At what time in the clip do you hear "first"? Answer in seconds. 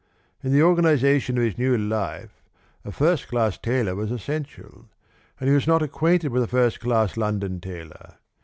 2.91-3.27, 6.47-6.79